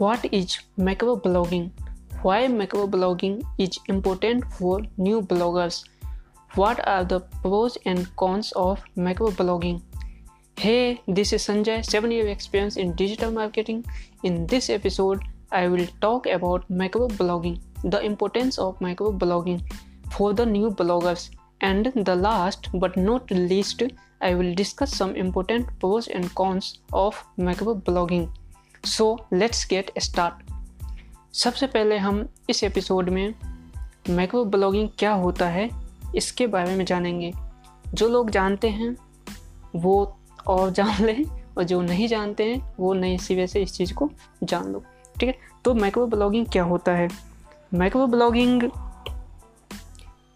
What 0.00 0.24
is 0.32 0.58
macroblogging? 0.78 1.72
Why 2.22 2.46
macroblogging 2.46 3.42
is 3.58 3.78
important 3.88 4.44
for 4.54 4.80
new 4.96 5.20
bloggers? 5.20 5.84
What 6.54 6.80
are 6.88 7.04
the 7.04 7.20
pros 7.42 7.76
and 7.84 8.08
cons 8.16 8.50
of 8.52 8.80
macroblogging? 8.96 9.82
Hey, 10.56 11.02
this 11.06 11.34
is 11.34 11.46
Sanjay, 11.46 11.84
7 11.84 12.10
year 12.10 12.28
experience 12.28 12.78
in 12.78 12.94
digital 12.94 13.30
marketing. 13.30 13.84
In 14.22 14.46
this 14.46 14.70
episode, 14.70 15.20
I 15.52 15.68
will 15.68 15.86
talk 16.00 16.24
about 16.24 16.66
macroblogging, 16.72 17.60
the 17.84 18.00
importance 18.00 18.58
of 18.58 18.78
macroblogging 18.78 19.62
for 20.10 20.32
the 20.32 20.46
new 20.46 20.70
bloggers, 20.70 21.28
and 21.60 21.92
the 21.94 22.16
last 22.16 22.70
but 22.72 22.96
not 22.96 23.30
least, 23.30 23.82
I 24.22 24.34
will 24.34 24.54
discuss 24.54 24.96
some 24.96 25.14
important 25.14 25.68
pros 25.78 26.08
and 26.08 26.34
cons 26.34 26.78
of 26.94 27.22
macroblogging. 27.38 28.30
So 28.84 29.26
let's 29.32 29.66
get 29.70 29.90
start 29.98 30.50
सबसे 31.34 31.66
पहले 31.66 31.98
हम 31.98 32.28
इस 32.50 32.64
episode 32.64 33.08
में 33.08 33.34
micro 34.10 34.44
blogging 34.44 34.88
क्या 34.98 35.12
होता 35.12 35.48
है, 35.48 35.70
इसके 36.16 36.46
बारे 36.46 36.76
में 36.76 36.84
जानेंगे। 36.84 37.32
जो 37.94 38.08
लोग 38.08 38.30
जानते 38.30 38.68
हैं, 38.68 38.96
वो 39.76 40.18
और 40.46 40.70
जान 40.70 41.04
लें, 41.04 41.24
और 41.58 41.64
जो 41.64 41.82
नहीं 41.82 42.08
जानते 42.08 42.44
हैं, 42.44 42.74
वो 42.80 42.94
नए 42.94 43.18
सिरे 43.18 43.46
से 43.46 43.62
इस 43.62 43.72
चीज़ 43.72 43.94
को 43.94 44.10
जान 44.42 44.72
लो। 44.72 44.84
ठीक 45.20 45.28
है? 45.28 45.38
तो 45.64 45.74
माइक्रो 45.74 46.06
ब्लॉगिंग 46.06 46.46
क्या 46.46 46.62
होता 46.62 46.92
है? 46.92 47.08
माइक्रो 47.74 48.06
ब्लॉगिंग 48.06 48.70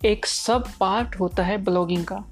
एक 0.05 0.27
सब 0.27 0.69
पार्ट 0.81 1.21
होता 1.21 1.43
है 1.43 1.59
ब्लॉगिंग 1.59 2.05
का। 2.05 2.25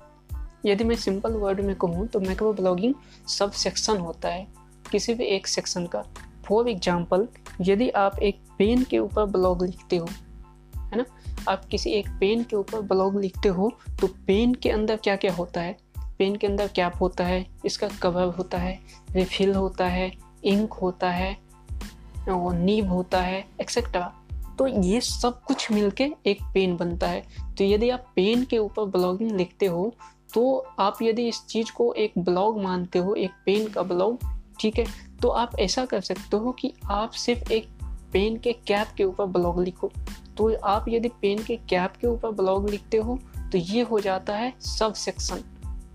यदि 0.66 0.84
मैं 0.84 0.96
सिंपल 0.96 1.32
वर्ड 1.32 1.60
में 1.60 1.76
कहूँ 1.76 2.06
तो 2.06 2.20
माइक्रो 2.20 2.52
ब्लॉगिंग 2.52 2.94
सब 3.28 3.52
सेक्शन 3.52 3.96
होता 3.96 4.28
है। 4.28 4.61
किसी 4.92 5.14
भी 5.14 5.24
एक 5.26 5.46
सेक्शन 5.46 5.86
का। 5.86 6.02
फॉर 6.46 6.68
एग्ज़ाम्पल 6.68 7.26
यदि 7.60 7.88
आप 7.90 8.18
एक 8.20 8.40
पेन 8.58 8.82
के 8.84 8.98
ऊपर 8.98 9.24
ब्लॉग 9.26 9.64
लिखते 9.64 9.96
हो, 9.96 10.08
है 10.74 10.96
ना? 10.96 11.04
आप 11.48 11.64
किसी 11.64 11.90
एक 11.90 12.08
पेन 12.20 12.42
के 12.44 12.56
ऊपर 12.56 12.80
ब्लॉग 12.82 13.20
लिखते 13.20 13.48
हो 13.50 13.70
तो 14.00 14.06
पेन 14.26 14.54
के 14.54 14.70
अंदर 14.70 14.96
क्या 14.96 15.16
क्या 15.16 15.32
होता 15.34 15.60
है? 15.60 15.76
पेन 16.18 16.36
के 16.36 16.46
अंदर 16.46 16.68
कैप 16.68 16.92
होता 17.00 17.24
है, 17.24 17.46
इसका 17.64 17.88
कवर 18.02 18.34
होता 18.34 18.58
है 18.58 18.78
रिफिल 19.10 19.54
होता 19.54 19.86
है 19.86 20.10
इंक 20.44 20.72
होता 20.72 21.10
है 21.10 21.36
और 22.30 22.54
नीब 22.54 22.90
होता 22.90 23.20
है 23.20 23.44
एक्सेट्रा 23.60 24.12
तो 24.58 24.66
ये 24.66 25.00
सब 25.00 25.40
कुछ 25.42 25.70
मिलके 25.72 26.04
एक 26.26 26.42
पेन 26.54 26.76
बनता 26.76 27.06
है। 27.06 27.22
तो 27.58 27.64
यदि 27.64 27.88
आप 27.90 28.04
पेन 28.16 28.44
के 28.44 28.58
ऊपर 28.58 28.84
ब्लॉगिंग 28.88 29.30
लिखते 29.32 29.66
हो 29.66 29.92
तो 30.34 30.42
आप 30.80 30.98
यदि 31.02 31.26
इस 31.28 31.40
चीज़ 31.46 31.72
को 31.72 31.92
एक 31.94 32.12
ब्लॉग 32.18 32.62
मानते 32.62 32.98
हो, 32.98 33.14
एक 33.14 33.30
पेन 33.46 33.68
का 33.68 33.82
ब्लॉग 33.84 34.18
ठीक 34.62 34.78
है? 34.78 34.84
तो 35.22 35.28
आप 35.28 35.58
ऐसा 35.58 35.84
कर 35.84 36.00
सकते 36.00 36.36
हो 36.36 36.52
कि 36.52 36.72
आप 36.90 37.10
सिर्फ़ 37.10 37.52
एक 37.52 37.68
पेन 38.12 38.36
के 38.36 38.52
कैप 38.52 38.88
के 38.96 39.04
ऊपर 39.04 39.26
ब्लॉग 39.26 39.62
लिखो। 39.62 39.90
तो 40.36 40.54
आप 40.64 40.84
यदि 40.88 41.08
पेन 41.22 41.42
के 41.42 41.56
कैप 41.68 41.96
के 42.00 42.06
ऊपर 42.06 42.30
ब्लॉग 42.30 42.68
लिखते 42.70 42.96
हो 42.96 43.18
तो 43.52 43.58
ये 43.58 43.82
हो 43.82 44.00
जाता 44.00 44.36
है 44.36 44.52
सब 44.60 44.94
सेक्शन 44.94 45.42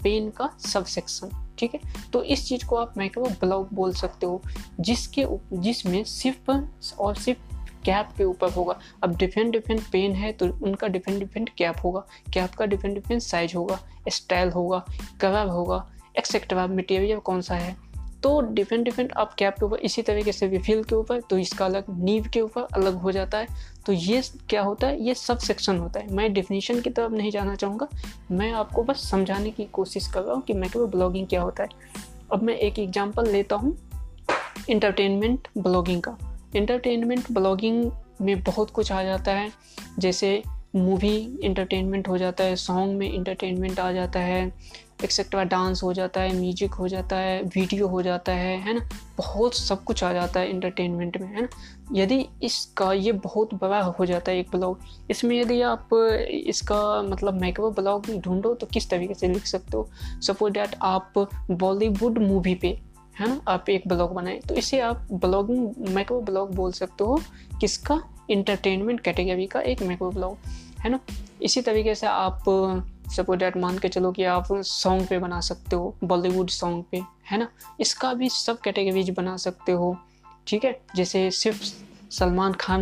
पेन 0.04 0.30
का 0.30 0.50
सब 0.60 0.86
सेक्शन 0.86 1.46
ठीक 1.60 1.74
है? 1.74 1.80
तो 2.14 2.24
इस 2.24 2.48
चीज़ 2.48 2.66
को 2.66 2.76
आप 2.76 2.98
माइक्रो 2.98 3.26
ब्लॉग 3.40 3.70
बोल 3.74 3.94
सकते 3.94 4.26
हो, 4.26 4.42
जिसके 4.80 5.26
जिसमें 5.54 6.04
सिर्फ़ 6.04 6.52
और 7.00 7.16
सिर्फ़ 7.16 7.56
कैप 7.86 8.10
के 8.18 8.24
ऊपर 8.24 8.52
होगा। 8.52 8.80
अब 9.04 9.16
डिफरेंट 9.18 9.52
डिफरेंट 9.52 9.82
पेन 9.92 10.12
है 10.12 10.32
तो 10.32 10.46
उनका 10.64 10.88
डिफरेंट 10.88 11.20
डिफरेंट 11.20 11.50
कैप 11.50 11.76
होगा। 11.84 12.00
कैप 12.34 12.54
का 12.54 12.66
डिफरेंट 12.66 12.96
डिफरेंट 12.96 13.22
साइज़ 13.22 13.56
होगा, 13.56 13.80
स्टाइल 14.10 14.50
होगा, 14.50 14.86
कलर 15.22 15.48
होगा 15.48 15.86
एक्सेट्रा 16.18 16.68
मटेरियल 16.68 17.20
कौन 17.20 17.42
सा 17.42 17.56
है? 17.56 17.76
तो 18.28 18.40
डिफरेंट 18.42 18.84
डिफरेंट 18.86 19.12
आप 19.14 19.34
कैप 19.34 19.54
के 19.54 19.66
ऊपर, 19.66 19.78
इसी 19.78 20.02
तरीके 20.02 20.32
से 20.32 20.48
रिफिल 20.48 20.84
के 20.84 20.96
ऊपर 20.96 21.20
तो 21.20 21.38
इसका 21.38 21.66
अलग 21.66 21.86
नीव 22.00 22.26
के 22.34 22.42
ऊपर 22.42 22.62
अलग 22.76 22.96
हो 22.96 23.12
जाता 23.12 23.38
है। 23.38 23.48
तो 23.86 23.94
ये 23.94 24.22
क्या 24.50 24.62
होता 24.62 24.88
है? 24.88 25.02
ये 25.04 25.14
सब 25.14 25.38
सेक्शन 25.38 25.78
होता 25.78 26.00
है। 26.00 26.14
मैं 26.16 26.34
डिफिनीशन 26.34 26.82
की 26.82 26.90
तरफ़ 26.90 27.12
नहीं 27.12 27.32
जाना 27.32 27.54
चाहूँगा। 27.56 27.88
मैं 28.32 28.52
आपको 28.54 28.84
बस 28.84 29.10
समझाने 29.10 29.52
की 29.52 29.66
कोशिश 29.66 30.08
कर 30.08 30.22
रहा 30.22 30.34
हूँ 30.34 30.42
कि 30.42 30.54
मैक्रो 30.54 30.88
ब्लॉगिंग 30.88 31.28
क्या 31.28 31.42
होता 31.42 31.64
है। 31.64 31.70
अब 32.32 32.44
मैं 32.44 32.56
एक 32.56 32.80
एग्ज़ाम्पल 32.80 33.30
लेता 33.32 33.56
हूँ 33.56 33.76
इंटरटेनमेंट 34.70 35.48
ब्लॉगिंग 35.58 36.02
का। 36.02 36.18
इंटरटेनमेंट 36.56 37.32
ब्लॉगिंग 37.32 37.92
में 38.22 38.42
बहुत 38.44 38.72
कुछ 38.72 38.92
आ 38.92 39.02
जाता 39.04 39.32
है। 39.32 39.52
जैसे 40.00 40.42
मूवी 40.76 41.16
इंटरटेनमेंट 41.44 42.08
हो 42.08 42.18
जाता 42.18 42.44
है 42.44 42.56
सॉन्ग 42.56 42.98
में 42.98 43.12
इंटरटेनमेंट 43.12 43.80
आ 43.80 43.92
जाता 43.92 44.20
है। 44.20 44.52
एक्सेट्रा 45.04 45.44
डांस 45.44 45.84
हो 45.84 45.92
जाता 45.94 46.22
है 46.22 46.36
म्यूज़िक 46.40 46.74
हो 46.74 46.88
जाता 46.88 47.16
है 47.16 47.42
वीडियो 47.44 47.88
हो 47.88 48.02
जाता 48.02 48.32
है 48.32 48.58
है 48.62 48.74
ना? 48.74 48.88
बहुत 49.18 49.56
सब 49.56 49.84
कुछ 49.84 50.04
आ 50.04 50.12
जाता 50.14 50.40
है 50.40 50.50
इंटरटेनमेंट 50.50 51.18
में, 51.18 51.28
है 51.28 51.42
ना? 51.42 51.48
यदि 51.94 52.26
इसका 52.44 52.92
ये 52.94 53.12
बहुत 53.12 53.54
बड़ा 53.54 53.82
हो 53.82 54.06
जाता 54.06 54.32
है 54.32 54.40
एक 54.40 54.50
ब्लॉग 54.52 54.80
इसमें 55.12 55.36
यदि 55.42 55.62
आप 55.62 55.90
इसका 56.30 57.02
मतलब 57.02 57.40
मैक्रो 57.42 57.72
ब्लॉग 57.72 58.10
ढूंढो 58.18 58.54
तो 58.54 58.68
किस 58.68 58.90
तरीके 58.90 59.14
से 59.14 59.28
लिख 59.28 59.46
सकते 59.46 59.78
हो? 59.78 59.88
सपोज़ 60.22 60.54
डैट 60.54 60.76
आप 60.82 61.14
बॉलीवुड 61.52 62.18
मूवी 62.18 62.56
पे, 62.56 62.78
है 63.20 63.28
ना? 63.28 63.40
आप 63.48 63.70
एक 63.70 63.88
ब्लॉग 63.88 64.14
बनाए 64.14 64.40
तो 64.40 64.56
इसे 64.56 64.80
आप 64.80 65.08
ब्लॉगिंग 65.12 65.74
मैक्रो 65.90 66.22
ब्लॉग 66.22 66.56
बोल 66.56 66.72
सकते 66.72 67.04
हो, 67.04 67.22
किसका? 67.62 68.02
इंटरटेनमेंट 68.30 69.00
कैटेगरी 69.00 69.46
का 69.46 69.60
एक 69.62 69.82
मैक्रो 69.84 70.12
ब्लॉग 70.12 70.38
है 70.80 70.90
ना? 70.90 71.00
इसी 71.42 71.62
तरीके 71.62 71.96
से 71.96 72.08
आप 72.08 72.44
सपोज़ 73.16 73.40
डैट 73.40 73.58
मान 73.58 73.78
के 73.78 73.88
चलो 73.88 74.12
कि 74.12 74.24
आप 74.26 74.48
सॉन्ग 74.54 75.08
पे 75.08 75.20
बना 75.20 75.40
सकते 75.42 75.76
हो 75.76 75.96
बॉलीवुड 76.04 76.50
सॉन्ग 76.50 76.84
पे, 76.92 77.02
है 77.32 77.38
ना? 77.38 77.48
इसका 77.80 78.14
भी 78.14 78.30
सब 78.30 78.60
कैटेगरीज 78.60 79.10
बना 79.10 79.36
सकते 79.38 79.72
हो, 79.72 79.96
ठीक 80.48 80.66
है? 80.66 80.80
जैसे 80.96 81.30
सिर्फ़ 81.32 81.64
सलमान 82.12 82.54
खान 82.54 82.82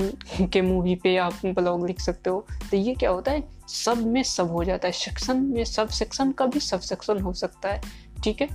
के 0.54 0.62
मूवी 0.62 0.96
पे 0.96 1.16
आप 1.18 1.46
ब्लॉग 1.46 1.86
लिख 1.88 2.00
सकते 2.02 2.30
हो 2.30 2.46
तो 2.72 2.78
ये 2.78 2.94
क्या 2.96 3.10
होता 3.10 3.32
है? 3.32 3.44
सब 3.68 4.06
में 4.08 4.22
सब 4.24 4.52
हो 4.52 4.64
जाता 4.64 4.88
है 4.88 4.92
सेक्शन 4.94 5.38
में 5.38 5.64
सब 5.66 5.90
सेक्शन 5.90 6.32
का 6.32 6.46
भी 6.46 6.60
सब 6.60 6.80
सेक्शन 6.80 7.22
हो 7.22 7.34
सकता 7.34 7.70
है, 7.70 7.82
ठीक 8.24 8.42
है? 8.42 8.50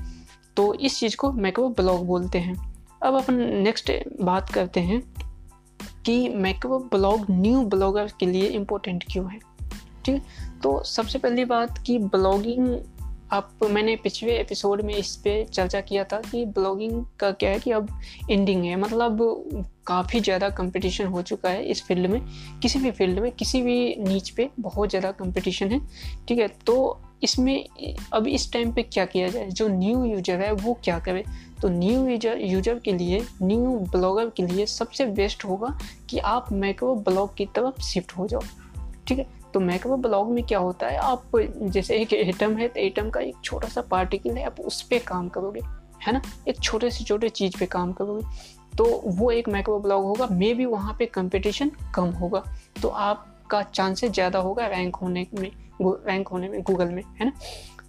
तो 0.56 0.72
इस 0.75 0.98
चीज़ 1.00 1.16
को 1.16 1.32
मैक्रो 1.32 1.69
ब्लॉग 1.70 2.06
बोलते 2.06 2.38
हैं। 2.38 2.54
अब 3.02 3.14
अपन 3.14 3.34
नेक्स्ट 3.62 3.92
बात 4.22 4.50
करते 4.50 4.81
हैं 4.81 5.02
कि 6.06 6.28
मैक्रो 6.28 6.78
ब्लॉग 6.92 7.26
न्यू 7.31 7.62
ब्लॉगर 7.64 8.12
के 8.20 8.26
लिए 8.26 8.47
इम्पोर्टेंट 8.48 9.04
क्यों 9.10 9.31
है? 9.32 9.38
ठीक 10.10 10.22
तो 10.62 10.82
सबसे 10.84 11.19
पहली 11.19 11.44
बात 11.44 11.78
कि 11.78 11.98
ब्लॉगिंग, 11.98 12.78
आप, 13.32 13.50
मैंने 13.71 13.97
पिछले 13.97 14.38
एपिसोड 14.38 14.81
में 14.81 14.94
इस 14.94 15.16
पर 15.16 15.44
चर्चा 15.44 15.81
किया 15.81 16.04
था 16.04 16.21
कि 16.21 16.44
ब्लॉगिंग 16.47 17.04
का 17.21 17.31
क्या 17.31 17.50
है 17.50 17.59
कि 17.59 17.71
अब 17.71 17.88
एंडिंग 18.31 18.65
है। 18.65 18.76
मतलब 18.76 19.66
काफ़ी 19.87 20.20
ज़्यादा 20.20 20.49
कंपटीशन 20.49 21.06
हो 21.06 21.22
चुका 21.22 21.49
है 21.49 21.65
इस 21.65 21.82
फ़ील्ड 21.82 22.06
में। 22.06 22.20
किसी 22.62 22.78
भी 22.78 22.91
फ़ील्ड 22.91 23.19
में, 23.19 23.32
किसी 23.32 23.62
भी 23.62 23.97
नीच 23.99 24.31
पे 24.31 24.50
बहुत 24.60 24.91
ज़्यादा 24.91 25.10
कंपटीशन 25.10 25.70
है। 25.70 25.81
ठीक 26.28 26.38
है 26.38 26.49
तो 26.49 27.00
इसमें, 27.22 27.65
अब 28.12 28.26
इस 28.26 28.53
टाइम 28.53 28.72
पे 28.72 28.82
क्या 28.82 29.04
किया 29.04 29.28
जाए? 29.28 29.47
जो 29.47 29.69
न्यू 29.69 30.04
यूज़र 30.04 30.41
है, 30.41 30.53
वो 30.53 30.78
क्या 30.84 30.99
करे? 30.99 31.25
तो 31.62 31.69
न्यू 31.69 32.09
यूज़र 32.09 32.38
यूज़र 32.38 32.78
के 32.78 32.93
लिए 32.93 33.26
न्यू 33.43 33.78
ब्लॉगर 33.93 34.31
के 34.31 34.47
लिए 34.47 34.66
सबसे 34.66 35.06
बेस्ट 35.06 35.44
होगा 35.44 35.78
कि 36.10 36.19
आप 36.19 36.53
मैक्रो 36.53 36.94
ब्लॉग 36.94 37.37
की 37.37 37.47
तरफ़ 37.47 37.81
शिफ्ट 37.82 38.12
हो 38.12 38.26
जाओ। 38.28 38.41
ठीक 39.06 39.19
है 39.19 39.39
तो 39.55 39.61
मैकअप 39.61 39.99
ब्लॉग 39.99 40.31
में 40.33 40.43
क्या 40.44 40.59
होता 40.59 40.87
है? 40.87 40.97
आप 40.99 41.31
जैसे 41.37 41.97
एक 41.97 42.12
एटम 42.12 42.56
है 42.56 42.69
तो 42.69 42.81
एटम 42.81 43.11
का 43.11 43.21
एक 43.21 43.37
छोटा 43.44 43.69
सा 43.69 43.81
पार्टिकल 43.91 44.37
है, 44.37 44.44
आप 44.44 44.61
उस 44.61 44.81
पर 44.83 44.99
काम 45.06 45.28
करोगे, 45.28 45.61
है 46.03 46.12
ना? 46.12 46.22
एक 46.49 46.61
छोटे 46.61 46.91
से 46.91 47.05
छोटे 47.05 47.28
चीज़ 47.31 47.59
पे 47.59 47.66
काम 47.69 47.93
करोगे। 47.93 48.25
तो 48.77 48.84
वो 49.06 49.31
एक 49.31 49.49
मैक्रो 49.49 49.78
ब्लॉग 49.81 50.05
होगा 50.05 50.27
मे 50.31 50.53
भी 50.55 50.66
वहाँ 50.66 50.94
पे 50.99 51.06
कंपटीशन 51.09 51.71
कम 51.94 52.11
होगा। 52.12 52.43
तो 52.83 52.88
आपका 52.88 53.62
चांसेस 53.65 54.11
ज़्यादा 54.11 54.38
होगा 54.38 54.67
रैंक 54.69 54.97
होने 54.97 55.26
में 55.35 55.50
रैंक 55.82 56.29
होने 56.29 56.49
में 56.49 56.62
गूगल 56.62 56.88
में, 56.88 57.03
है 57.20 57.26
ना? 57.26 57.32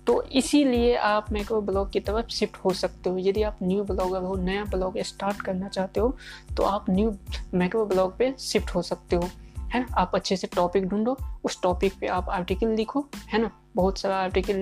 तो 0.07 0.21
इसीलिए 0.33 0.95
आप 0.97 1.31
मैक्रो 1.31 1.59
ब्लॉग 1.61 1.91
की 1.91 1.99
तरफ़ 1.99 2.29
शिफ्ट 2.29 2.57
हो 2.57 2.69
सकते 2.73 3.09
हो। 3.09 3.17
यदि 3.19 3.41
आप 3.43 3.57
न्यू 3.63 3.83
ब्लॉगर 3.83 4.21
हो, 4.21 4.35
नया 4.37 4.63
ब्लॉग 4.65 4.97
स्टार्ट 4.99 5.41
करना 5.41 5.67
चाहते 5.69 5.99
हो 5.99 6.15
तो 6.57 6.63
आप 6.63 6.89
न्यू 6.89 7.13
मैक्रो 7.53 7.85
ब्लॉग 7.85 8.17
पे 8.17 8.33
शिफ्ट 8.39 8.75
हो 8.75 8.81
सकते 8.81 9.15
हो। 9.15 9.29
है 9.73 9.81
ना 9.81 9.95
आप 9.97 10.11
अच्छे 10.15 10.37
से 10.37 10.47
टॉपिक 10.47 10.85
ढूंढो, 10.85 11.17
उस 11.43 11.61
टॉपिक 11.61 11.93
पे 12.01 12.07
आप 12.07 12.29
आर्टिकल 12.29 12.67
लिखो, 12.67 13.05
है 13.27 13.41
ना? 13.41 13.51
बहुत 13.75 13.97
सारा 13.97 14.17
आर्टिकल 14.17 14.61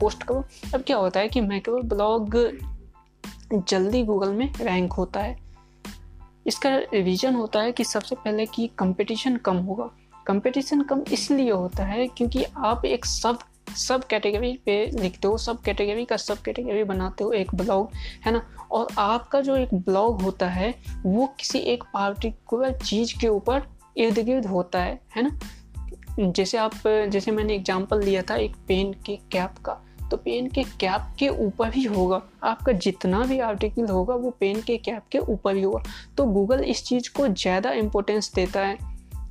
पोस्ट 0.00 0.22
करो। 0.22 0.44
अब 0.74 0.82
क्या 0.82 0.96
होता 0.96 1.20
है 1.20 1.28
कि 1.28 1.40
मैक्रो 1.40 1.82
ब्लॉग 1.82 2.36
जल्दी 3.68 4.02
गूगल 4.02 4.32
में 4.32 4.52
रैंक 4.60 4.92
होता 4.92 5.20
है। 5.20 5.36
इसका 6.46 6.76
रीज़न 6.94 7.34
होता 7.34 7.60
है 7.60 7.72
कि 7.72 7.84
सबसे 7.84 8.14
पहले 8.14 8.46
कि 8.46 8.70
कंपटीशन 8.78 9.36
कम 9.36 9.56
होगा। 9.56 9.90
कंपटीशन 10.26 10.82
कम 10.82 11.02
इसलिए 11.12 11.50
होता 11.50 11.84
है 11.84 12.06
क्योंकि 12.06 12.44
आप 12.56 12.84
एक 12.84 13.04
सब 13.04 13.38
सब 13.76 14.06
कैटेगरी 14.06 14.52
पे 14.66 14.86
लिखते 14.86 15.28
हो 15.28 15.38
सब 15.38 15.60
कैटेगरी 15.60 16.04
का 16.04 16.16
सब 16.16 16.38
कैटेगरी 16.38 16.84
बनाते 16.84 17.24
हो 17.24 17.32
एक 17.32 17.54
ब्लॉग 17.54 17.90
है 18.26 18.32
ना? 18.32 18.42
और 18.70 18.86
आपका 18.98 19.40
जो 19.40 19.56
एक 19.56 19.74
ब्लॉग 19.74 20.22
होता 20.22 20.48
है, 20.48 20.74
वो 21.06 21.26
किसी 21.26 21.58
एक 21.58 21.84
पार्टिकुलर 21.94 22.78
चीज़ 22.78 23.18
के 23.20 23.28
ऊपर 23.28 23.60
इर्द 23.96 24.18
गिर्द 24.18 24.46
होता 24.46 24.82
है 24.82 25.00
है 25.16 25.22
ना? 25.22 25.38
जैसे 26.20 26.58
आप, 26.58 26.72
जैसे 26.86 27.30
मैंने 27.30 27.54
एग्जांपल 27.54 28.02
लिया 28.02 28.22
था 28.22 28.36
एक 28.36 28.56
पेन 28.68 28.92
के 28.92 29.16
कैप 29.16 29.54
का 29.64 29.80
तो 30.10 30.16
पेन 30.16 30.48
के 30.48 30.62
कैप 30.62 31.14
के 31.18 31.28
ऊपर 31.28 31.72
ही 31.72 31.84
होगा। 31.84 32.22
आपका 32.42 32.72
जितना 32.72 33.24
भी 33.24 33.38
आर्टिकल 33.38 33.86
होगा, 33.86 34.14
वो 34.14 34.30
पेन 34.30 34.60
के 34.60 34.76
कैप 34.76 35.02
के 35.12 35.18
ऊपर 35.18 35.56
ही 35.56 35.62
होगा। 35.62 35.82
तो 36.16 36.24
गूगल 36.24 36.60
इस 36.60 36.84
चीज़ 36.84 37.10
को 37.16 37.28
ज़्यादा 37.28 37.72
इम्पोर्टेंस 37.72 38.32
देता 38.34 38.60
है 38.60 38.78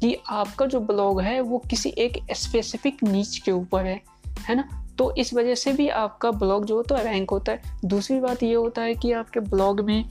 कि 0.01 0.17
आपका 0.29 0.65
जो 0.65 0.79
ब्लॉग 0.79 1.21
है, 1.21 1.41
वो 1.41 1.57
किसी 1.69 1.89
एक 1.97 2.19
स्पेसिफिक 2.31 3.03
नीच 3.03 3.37
के 3.37 3.51
ऊपर 3.51 3.85
है 3.85 4.01
है 4.49 4.55
ना? 4.55 4.85
तो 4.97 5.15
इस 5.15 5.33
वजह 5.33 5.55
से 5.55 5.73
भी 5.73 5.89
आपका 5.89 6.31
ब्लॉग 6.31 6.65
जो 6.65 6.75
होता 6.75 6.97
है 6.97 7.03
रैंक 7.03 7.31
होता 7.31 7.51
है। 7.51 7.61
दूसरी 7.85 8.19
बात 8.19 8.43
ये 8.43 8.53
होता 8.53 8.81
है 8.81 8.95
कि 8.95 9.11
आपके 9.11 9.39
ब्लॉग 9.39 9.81
में 9.81 10.05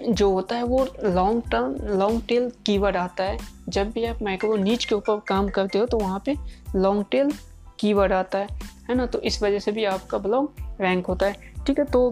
जो 0.00 0.30
होता 0.30 0.56
है 0.56 0.62
वो 0.62 0.86
long 1.04 1.42
term 1.50 1.74
long 1.98 2.22
tail 2.28 2.50
keyword 2.66 2.96
आता 2.96 3.24
है। 3.24 3.38
जब 3.68 3.90
भी 3.90 4.04
आप 4.04 4.22
माइक्रो 4.22 4.56
नीच 4.56 4.84
के 4.84 4.94
ऊपर 4.94 5.20
काम 5.28 5.48
करते 5.48 5.78
हो 5.78 5.86
तो 5.86 5.98
वहाँ 5.98 6.22
पे 6.26 6.34
लॉन्ग 6.76 7.04
टेल 7.10 7.32
कीवर्ड 7.80 8.12
आता 8.12 8.38
है 8.38 8.46
है 8.88 8.94
ना? 8.94 9.06
तो 9.06 9.20
इस 9.20 9.42
वजह 9.42 9.58
से 9.58 9.72
भी 9.72 9.84
आपका 9.84 10.18
ब्लॉग 10.18 10.52
रैंक 10.80 11.06
होता 11.06 11.26
है। 11.26 11.52
ठीक 11.66 11.78
है 11.78 11.84
तो 11.84 12.10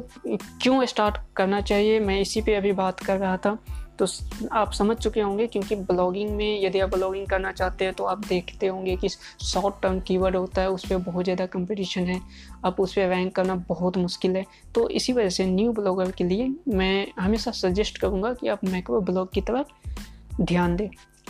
क्यों 0.63 0.85
स्टार्ट 0.85 1.17
करना 1.37 1.61
चाहिए? 1.61 2.01
मैं 2.01 2.21
इसी 2.21 2.43
पे 2.43 2.55
अभी 2.55 2.73
बात 2.73 3.01
कर 3.01 3.17
रहा 3.17 3.37
था। 3.37 3.59
तो 3.99 4.07
आप 4.53 4.73
समझ 4.73 4.97
चुके 4.97 5.21
होंगे 5.21 5.47
क्योंकि 5.47 5.77
ब्लॉगिंग 5.77 6.31
में 6.31 6.63
यदि 6.63 6.81
आप 6.81 6.91
ब्लॉगिंग 6.91 7.27
करना 7.27 7.53
चाहते 7.53 7.85
हैं 7.85 7.95
तो 7.95 8.05
आप 8.05 8.27
देखते 8.27 8.67
होंगे 8.67 8.97
कि 8.97 9.09
शॉर्ट 9.09 9.83
टर्म 9.83 10.01
कीवर्ड 10.01 10.37
होता 10.37 10.63
है, 10.63 10.71
उस 10.71 10.87
पर 10.87 10.97
बहुत 11.03 11.25
ज़्यादा 11.25 11.47
कंपटीशन 11.49 12.07
है 12.07 12.21
आप 12.65 12.81
उस 12.81 12.93
पर 12.93 13.09
रैंक 13.09 13.35
करना 13.37 13.55
बहुत 13.69 13.97
मुश्किल 13.99 14.37
है। 14.37 14.45
तो 14.75 14.89
इसी 14.91 15.13
वजह 15.13 15.29
से 15.29 15.47
न्यू 15.47 15.73
ब्लॉगर 15.73 16.11
के 16.11 16.25
लिए 16.25 16.51
मैं 16.69 17.07
हमेशा 17.19 17.51
सजेस्ट 17.53 17.99
करूँगा 17.99 18.33
कि 18.33 18.49
आप 18.49 18.65
मैक्रो 18.65 19.01
ब्लॉग 19.03 19.33
की 19.33 19.41
तरफ़ 19.43 20.43
ध्यान 20.43 20.77
दें, 20.77 20.89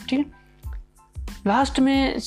ठीक 0.09 0.19
है? 0.19 0.25
लास्ट 1.47 1.79
में 1.81 2.19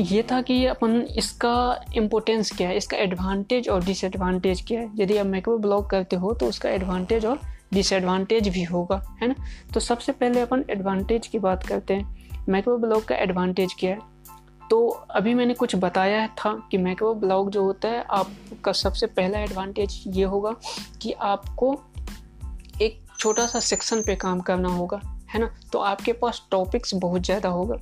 ये 0.00 0.22
था 0.22 0.40
कि 0.42 0.64
अपन 0.66 1.00
इसका 1.18 1.84
इम्पोर्टेंस 1.96 2.50
क्या 2.56 2.68
है, 2.68 2.76
इसका 2.76 2.96
एडवांटेज 2.96 3.68
और 3.68 3.84
डिसएडवांटेज 3.84 4.64
क्या 4.68 4.80
है। 4.80 4.90
यदि 4.96 5.16
आप 5.16 5.26
मैक्रो 5.26 5.56
ब्लॉग 5.58 5.88
करते 5.90 6.16
हो 6.16 6.32
तो 6.34 6.46
उसका 6.46 6.70
एडवांटेज 6.70 7.26
और 7.26 7.40
डिसएडवांटेज 7.72 8.48
भी 8.48 8.62
होगा, 8.62 9.18
है 9.22 9.28
ना? 9.28 9.34
तो 9.74 9.80
सबसे 9.80 10.12
पहले 10.12 10.40
अपन 10.40 10.64
एडवांटेज 10.70 11.26
की 11.26 11.38
बात 11.38 11.66
करते 11.66 11.94
हैं। 11.94 12.28
मैक्रो 12.48 12.78
ब्लॉग 12.78 13.04
का 13.04 13.14
एडवांटेज 13.14 13.74
क्या 13.78 13.90
है? 13.90 13.98
तो 14.70 14.88
अभी 14.88 15.34
मैंने 15.34 15.54
कुछ 15.54 15.76
बताया 15.76 16.26
था 16.26 16.68
कि 16.70 16.78
मैक्रो 16.78 17.14
ब्लॉग 17.14 17.50
जो 17.50 17.62
होता 17.62 17.88
है, 17.88 18.04
आपका 18.10 18.72
सबसे 18.72 19.06
पहला 19.06 19.38
एडवांटेज 19.38 20.04
ये 20.06 20.24
होगा 20.24 20.54
कि 21.02 21.12
आपको 21.12 21.82
एक 22.82 23.04
छोटा 23.18 23.46
सा 23.46 23.60
सेक्शन 23.60 24.02
पे 24.02 24.16
काम 24.16 24.40
करना 24.40 24.68
होगा, 24.68 25.00
है 25.34 25.40
ना? 25.40 25.50
तो 25.72 25.78
आपके 25.78 26.12
पास 26.12 26.42
टॉपिक्स 26.50 26.94
बहुत 26.94 27.22
ज़्यादा 27.22 27.48
होगा। 27.48 27.76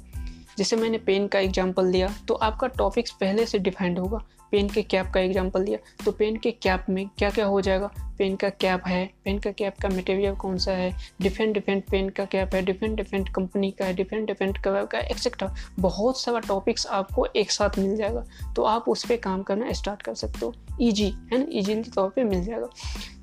जैसे 0.58 0.76
मैंने 0.76 0.98
पेन 1.00 1.26
का 1.28 1.38
एग्ज़ाम्पल 1.40 1.92
दिया 1.92 2.14
तो 2.28 2.34
आपका 2.36 2.66
टॉपिक्स 2.68 3.10
पहले 3.20 3.46
से 3.46 3.58
डिफाइंड 3.58 3.98
होगा। 3.98 4.22
पेन 4.52 4.68
के 4.68 4.82
कैप 4.82 5.06
का 5.14 5.20
एग्ज़ाम्पल 5.20 5.64
दिया 5.64 5.78
तो 6.04 6.10
पेन 6.12 6.36
के 6.36 6.50
कैप 6.52 6.84
में 6.88 7.08
क्या 7.08 7.30
क्या 7.30 7.46
हो 7.46 7.60
जाएगा? 7.60 7.90
पेन 8.18 8.36
का 8.36 8.48
कैप 8.50 8.82
है 8.86 9.04
पेन 9.24 9.38
का 9.38 9.50
कैप 9.52 9.78
का 9.82 9.88
मटेरियल 9.88 10.34
कौन 10.34 10.58
सा 10.58 10.72
है? 10.72 10.94
डिफरेंट 11.22 11.54
डिफरेंट 11.54 11.84
पेन 11.90 12.08
का 12.08 12.24
कैप 12.24 12.54
है 12.54 12.62
डिफरेंट 12.64 12.96
डिफरेंट 12.96 13.28
कंपनी 13.28 13.70
का 13.70 13.84
है 13.84 13.94
डिफरेंट 13.94 14.26
डिफरेंट 14.26 14.58
कलर 14.58 14.86
का 14.86 14.98
एक्सेट्रा 15.00 15.52
बहुत 15.78 16.20
सारा 16.20 16.38
टॉपिक्स 16.38 16.86
आपको 16.88 17.26
एक 17.36 17.50
साथ 17.50 17.78
मिल 17.78 17.96
जाएगा। 17.96 18.24
तो 18.56 18.62
आप 18.64 18.88
उस 18.88 19.04
पर 19.06 19.16
काम 19.16 19.42
करना 19.42 19.72
स्टार्ट 19.72 20.02
कर 20.02 20.14
सकते 20.14 20.46
हो। 20.46 20.54
ईजी 20.80 21.08
है 21.32 21.38
ना? 21.38 21.44
ईजीली 21.50 21.90
तौर 21.90 22.08
पर 22.08 22.24
मिल 22.24 22.44
जाएगा। 22.44 22.68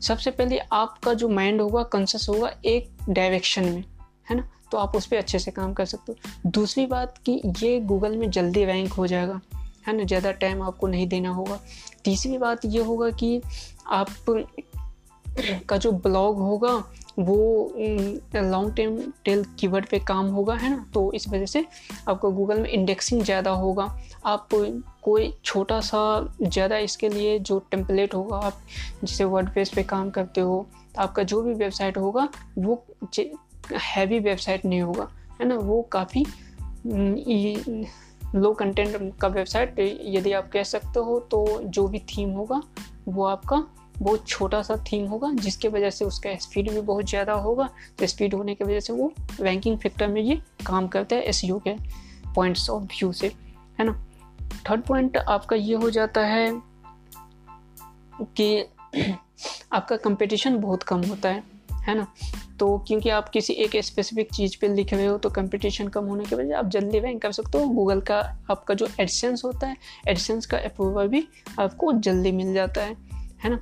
सबसे 0.01 0.31
पहले 0.31 0.59
आपका 0.73 1.13
जो 1.13 1.29
माइंड 1.29 1.61
होगा 1.61 1.83
कंसस 1.83 2.27
होगा, 2.29 2.53
एक 2.65 2.89
डायरेक्शन 3.09 3.65
में। 3.65 3.83
है 4.27 4.35
ना? 4.35 4.47
तो 4.71 4.77
आप 4.77 4.95
उस 4.95 5.05
पर 5.05 5.17
अच्छे 5.17 5.39
से 5.39 5.51
काम 5.51 5.73
कर 5.73 5.85
सकते 5.85 6.11
हो। 6.11 6.49
दूसरी 6.51 6.85
बात 6.85 7.17
कि 7.25 7.41
ये 7.61 7.79
गूगल 7.81 8.17
में 8.17 8.29
जल्दी 8.31 8.65
रैंक 8.65 8.93
हो 8.93 9.07
जाएगा, 9.07 9.39
है 9.87 9.95
ना? 9.97 10.03
ज़्यादा 10.03 10.31
टाइम 10.33 10.61
आपको 10.61 10.87
नहीं 10.87 11.07
देना 11.07 11.29
होगा। 11.29 11.59
तीसरी 12.05 12.37
बात 12.37 12.65
ये 12.65 12.83
होगा 12.83 13.09
कि 13.11 13.41
आप 13.87 14.09
का 15.69 15.77
जो 15.77 15.91
ब्लॉग 15.91 16.37
होगा, 16.37 16.73
वो 17.19 17.73
लॉन्ग 18.35 18.73
टर्म 18.75 18.99
टेल 19.25 19.43
कीवर्ड 19.59 19.85
पे 19.85 19.99
काम 19.99 20.27
होगा, 20.27 20.55
है 20.55 20.69
ना? 20.69 20.85
तो 20.93 21.11
इस 21.11 21.27
वजह 21.29 21.45
से 21.45 21.65
आपको 22.09 22.31
गूगल 22.31 22.59
में 22.59 22.69
इंडेक्सिंग 22.69 23.21
ज़्यादा 23.21 23.51
होगा। 23.51 23.85
आप 24.25 24.47
कोई 25.03 25.33
छोटा 25.43 25.79
सा, 25.81 26.35
ज़्यादा 26.41 26.77
इसके 26.79 27.09
लिए 27.09 27.37
जो 27.39 27.59
टेम्पलेट 27.71 28.13
होगा, 28.15 28.37
आप 28.37 28.61
जिसे 29.03 29.23
वर्ड 29.25 29.49
पे 29.75 29.83
काम 29.83 30.09
करते 30.09 30.41
हो, 30.41 30.65
आपका 30.97 31.23
जो 31.23 31.41
भी 31.41 31.53
वेबसाइट 31.53 31.97
होगा, 31.97 32.27
वो 32.57 32.83
हैवी 33.75 34.19
वेबसाइट 34.19 34.65
नहीं 34.65 34.81
होगा, 34.81 35.07
है 35.41 35.47
ना? 35.47 35.55
वो 35.55 35.81
काफ़ी 35.91 36.25
लो 38.35 38.51
कंटेंट 38.53 39.13
का 39.19 39.27
वेबसाइट, 39.27 39.79
यदि 39.79 40.31
आप 40.33 40.49
कह 40.51 40.63
सकते 40.63 40.99
हो 40.99 41.19
तो 41.31 41.61
जो 41.63 41.87
भी 41.87 41.99
थीम 42.09 42.29
होगा, 42.29 42.61
वो 43.07 43.25
आपका 43.25 43.63
बहुत 43.97 44.27
छोटा 44.27 44.61
सा 44.61 44.75
थीम 44.83 45.05
होगा, 45.07 45.31
जिसके 45.33 45.67
वजह 45.67 45.89
से 45.89 46.05
उसका 46.05 46.35
स्पीड 46.35 46.69
भी 46.71 46.81
बहुत 46.81 47.09
ज़्यादा 47.09 47.33
होगा। 47.33 47.69
तो 47.99 48.07
स्पीड 48.07 48.33
होने 48.33 48.55
की 48.55 48.63
वजह 48.63 48.79
से 48.79 48.93
वो 48.93 49.11
रैंकिंग 49.41 49.77
फैक्टर 49.77 50.07
में 50.07 50.21
ये 50.21 50.41
काम 50.65 50.87
करता 50.87 51.15
है 51.15 51.21
एस 51.21 51.41
के 51.45 51.75
पॉइंट्स 52.35 52.69
ऑफ़ 52.69 52.83
व्यू 52.83 53.11
से, 53.13 53.27
है 53.79 53.85
ना? 53.85 53.93
थर्ड 54.69 54.81
पॉइंट 54.81 55.17
आपका 55.17 55.55
ये 55.55 55.75
हो 55.75 55.89
जाता 55.89 56.25
है 56.25 56.51
कि 58.37 58.65
आपका 59.73 59.95
कंपटीशन 59.97 60.57
बहुत 60.57 60.83
कम 60.83 61.03
होता 61.03 61.29
है 61.29 61.43
है 61.83 61.95
ना? 61.95 62.07
तो 62.59 62.77
क्योंकि 62.87 63.09
आप 63.09 63.29
किसी 63.29 63.53
एक 63.53 63.75
स्पेसिफिक 63.77 64.33
चीज़ 64.33 64.57
पे 64.61 64.67
लिख 64.67 64.93
रहे 64.93 65.05
हो 65.05 65.17
तो 65.17 65.29
कंपटीशन 65.29 65.87
कम 65.87 66.05
होने 66.05 66.25
की 66.25 66.35
वजह 66.35 66.57
आप 66.57 66.67
जल्दी 66.67 66.99
रैंक 66.99 67.21
कर 67.21 67.31
सकते 67.31 67.57
हो। 67.57 67.67
गूगल 67.67 68.01
का 68.01 68.19
आपका 68.51 68.73
जो 68.73 68.87
एडसेंस 68.99 69.41
होता 69.45 69.67
है 69.67 69.77
एडसेंस 70.07 70.45
का 70.45 70.57
अप्रूवल 70.57 71.07
भी 71.07 71.27
आपको 71.59 71.91
जल्दी 71.93 72.31
मिल 72.31 72.53
जाता 72.53 72.81
है 72.81 72.95
है 73.43 73.49
ना? 73.49 73.59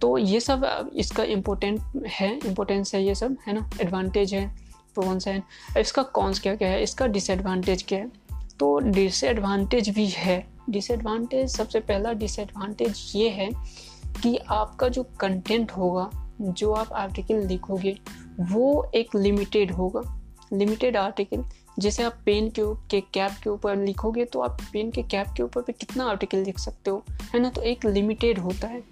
तो 0.00 0.18
ये 0.18 0.40
सब 0.40 0.90
इसका 0.96 1.22
इम्पोर्टेंट 1.22 1.80
है 2.06 2.38
इम्पोर्टेंस 2.46 2.94
है 2.94 3.04
ये 3.04 3.14
सब, 3.14 3.36
है 3.46 3.54
ना? 3.54 3.70
एडवांटेज 3.80 4.34
है 4.34 4.46
प्रोन्स 4.94 5.28
है। 5.28 5.42
इसका 5.78 6.02
कॉन्स 6.02 6.40
क्या 6.40 6.54
क्या 6.56 6.68
है? 6.68 6.82
इसका 6.82 7.06
डिसएडवांटेज 7.06 7.82
क्या 7.82 7.98
है? 7.98 8.10
तो 8.60 8.78
डिसएडवांटेज 8.78 9.88
भी 9.88 10.06
है। 10.06 10.46
डिसएडवांटेज 10.70 11.48
सबसे 11.50 11.80
पहला 11.80 12.12
डिसएडवांटेज 12.12 13.12
ये 13.14 13.28
है 13.28 13.50
कि 14.22 14.36
आपका 14.36 14.88
जो 14.88 15.02
कंटेंट 15.20 15.72
होगा 15.72 16.25
जो 16.40 16.72
आप 16.72 16.92
आर्टिकल 16.92 17.46
लिखोगे 17.46 17.98
वो 18.40 18.90
एक 18.94 19.16
लिमिटेड 19.16 19.72
होगा। 19.72 20.20
लिमिटेड 20.52 20.96
आर्टिकल 20.96 21.44
जैसे 21.78 22.02
आप 22.02 22.14
पेन 22.26 22.48
के 22.48 22.62
के 22.90 23.00
कैप 23.00 23.32
के 23.42 23.50
ऊपर 23.50 23.76
लिखोगे 23.76 24.24
तो 24.24 24.40
आप 24.40 24.58
पेन 24.72 24.90
के 24.90 25.02
कैप 25.02 25.26
के 25.36 25.42
ऊपर 25.42 25.62
पे 25.62 25.72
कितना 25.72 26.04
आर्टिकल 26.04 26.38
लिख 26.38 26.58
सकते 26.58 26.90
हो, 26.90 27.02
है 27.34 27.40
ना? 27.40 27.50
तो 27.50 27.62
एक 27.62 27.84
लिमिटेड 27.86 28.38
होता 28.38 28.66
है। 28.66 28.82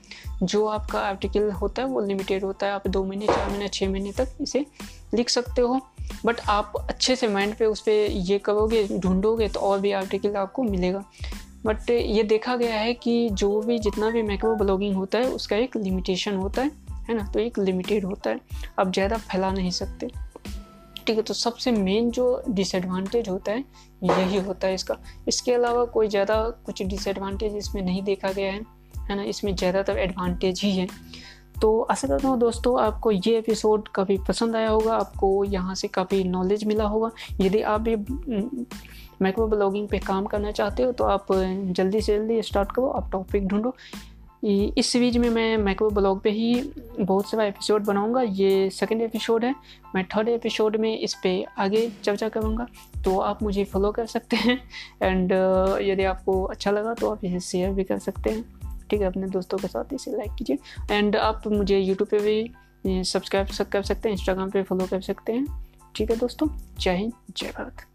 जो 0.42 0.66
आपका 0.66 1.00
आर्टिकल 1.00 1.50
होता 1.50 1.82
है, 1.82 1.88
वो 1.88 2.00
लिमिटेड 2.00 2.44
होता 2.44 2.66
है। 2.66 2.72
आप 2.72 2.88
दो 2.88 3.04
महीने, 3.04 3.26
चार 3.26 3.50
महीने 3.50 3.68
छः 3.68 3.90
महीने 3.90 4.12
तक 4.12 4.28
इसे 4.40 4.66
लिख 5.14 5.28
सकते 5.28 5.62
हो। 5.62 5.80
बट 6.26 6.40
आप 6.40 6.72
अच्छे 6.76 7.16
से 7.16 7.28
माइंड 7.28 7.54
पे 7.54 7.66
उस 7.66 7.80
पर 7.80 7.90
ये 8.10 8.38
करोगे, 8.38 8.88
ढूंढोगे 8.98 9.48
तो 9.48 9.60
और 9.60 9.80
भी 9.80 9.92
आर्टिकल 9.92 10.36
आपको 10.36 10.62
मिलेगा। 10.62 11.04
बट 11.66 11.90
ये 11.90 12.22
देखा 12.22 12.56
गया 12.56 12.76
है 12.76 12.94
कि 12.94 13.28
जो 13.30 13.60
भी 13.60 13.78
जितना 13.78 14.10
भी 14.10 14.22
मैक्रो 14.22 14.54
ब्लॉगिंग 14.54 14.96
होता 14.96 15.18
है, 15.18 15.24
उसका 15.24 15.56
एक 15.56 15.76
लिमिटेशन 15.76 16.34
होता 16.34 16.62
है। 16.62 16.83
है 17.08 17.14
ना 17.14 17.24
तो 17.26 17.40
एक 17.40 17.58
लिमिटेड 17.58 18.04
होता 18.04 18.30
है। 18.30 18.40
आप 18.78 18.92
ज़्यादा 18.92 19.16
फैला 19.18 19.50
नहीं 19.52 19.70
सकते। 19.72 20.10
ठीक 20.98 21.16
है 21.16 21.22
तो 21.22 21.34
सबसे 21.34 21.72
मेन 21.72 22.10
जो 22.10 22.42
डिसएडवांटेज 22.48 23.28
होता 23.28 23.52
है, 23.52 23.64
यही 24.04 24.38
होता 24.38 24.68
है 24.68 24.74
इसका। 24.74 24.96
इसके 25.28 25.52
अलावा 25.54 25.84
कोई 25.86 26.08
ज़्यादा 26.08 26.42
कुछ 26.66 26.82
डिसएडवांटेज 26.84 27.56
इसमें 27.56 27.82
नहीं 27.82 28.02
देखा 28.04 28.32
गया 28.32 28.52
है 28.52 28.60
है 29.10 29.16
ना? 29.16 29.22
इसमें 29.24 29.54
ज़्यादातर 29.54 29.98
एडवांटेज 29.98 30.60
ही 30.62 30.70
है। 30.72 30.86
तो 31.62 31.80
आशा 31.82 32.08
करता 32.08 32.28
हूँ 32.28 32.38
दोस्तों, 32.38 32.80
आपको 32.80 33.10
ये 33.10 33.36
एपिसोड 33.38 33.88
काफ़ी 33.88 34.16
पसंद 34.28 34.56
आया 34.56 34.68
होगा, 34.68 34.94
आपको 34.94 35.44
यहाँ 35.46 35.74
से 35.74 35.88
काफ़ी 35.88 36.22
नॉलेज 36.26 36.64
मिला 36.64 36.84
होगा। 36.86 37.10
यदि 37.40 37.60
आप 37.64 37.80
भी 37.80 37.96
माइक्रो 39.22 39.46
ब्लॉगिंग 39.48 39.88
पे 39.88 39.98
काम 40.00 40.24
करना 40.26 40.50
चाहते 40.52 40.82
हो 40.82 40.92
तो 40.92 41.04
आप 41.06 41.26
जल्दी 41.30 42.00
से 42.00 42.16
जल्दी 42.18 42.40
स्टार्ट 42.42 42.72
करो, 42.72 42.88
आप 42.88 43.10
टॉपिक 43.12 43.46
ढूंढो। 43.48 43.74
इस 44.46 44.86
सीरीज़ 44.86 45.18
में 45.18 45.30
मैं 45.30 45.56
मैक्रो 45.56 45.90
ब्लॉग 45.90 46.20
पे 46.20 46.30
ही 46.30 46.70
बहुत 47.00 47.30
सारा 47.30 47.44
एपिसोड 47.44 47.84
बनाऊँगा। 47.84 48.22
ये 48.22 48.70
सेकंड 48.70 49.02
एपिसोड 49.02 49.44
है। 49.44 49.54
मैं 49.94 50.04
थर्ड 50.04 50.28
एपिसोड 50.28 50.76
में 50.76 50.98
इस 50.98 51.14
पर 51.14 51.44
आगे 51.58 51.92
चर्चा 52.02 52.28
करूँगा। 52.28 52.66
तो 53.04 53.18
आप 53.18 53.42
मुझे 53.42 53.64
फॉलो 53.64 53.92
कर 53.92 54.06
सकते 54.06 54.36
हैं। 54.36 54.58
एंड 55.02 55.32
यदि 55.82 56.04
आपको 56.04 56.42
अच्छा 56.44 56.70
लगा 56.70 56.94
तो 56.94 57.10
आप 57.10 57.24
इसे 57.24 57.40
शेयर 57.40 57.70
भी 57.70 57.84
कर 57.84 57.98
सकते 57.98 58.30
हैं। 58.30 58.42
ठीक 58.90 59.00
है, 59.00 59.06
अपने 59.06 59.26
दोस्तों 59.26 59.58
के 59.58 59.68
साथ 59.68 59.84
इसे 59.92 60.10
लाइक 60.10 60.30
कीजिए। 60.38 60.58
एंड 60.94 61.16
आप 61.16 61.46
मुझे 61.46 61.78
यूट्यूब 61.78 62.08
पे 62.08 62.18
भी 62.18 63.04
सब्सक्राइब 63.04 63.46
कर 63.72 63.82
सकते 63.82 64.08
हैं। 64.08 64.16
इंस्टाग्राम 64.16 64.50
पे 64.50 64.62
फॉलो 64.62 64.86
कर 64.86 65.00
सकते 65.00 65.32
हैं। 65.32 65.46
ठीक 65.96 66.10
है 66.10 66.16
दोस्तों, 66.16 66.48
जय 66.80 66.96
हिंद, 66.96 67.12
जय 67.36 67.46
भारत। 67.46 67.93